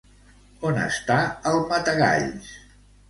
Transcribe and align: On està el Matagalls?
On 0.69 0.79
està 0.85 1.17
el 1.53 1.61
Matagalls? 1.73 2.51